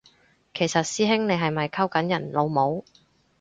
[0.55, 2.83] 其實師兄你係咪溝緊人老母？